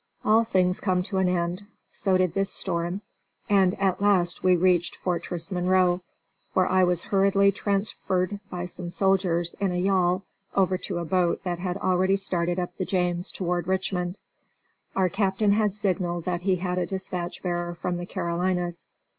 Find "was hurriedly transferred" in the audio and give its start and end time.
6.83-8.39